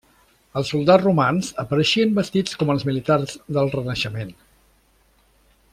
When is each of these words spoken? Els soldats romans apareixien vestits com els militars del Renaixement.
Els 0.61 0.69
soldats 0.73 1.03
romans 1.07 1.49
apareixien 1.63 2.15
vestits 2.21 2.57
com 2.63 2.73
els 2.75 2.87
militars 2.91 3.37
del 3.59 3.73
Renaixement. 3.77 4.33